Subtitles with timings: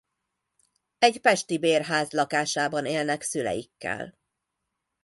[0.99, 4.17] Egy pesti bérház lakásában élnek szüleikkel.